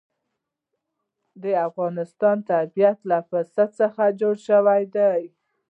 [1.43, 5.21] د افغانستان طبیعت له پسه څخه جوړ شوی دی.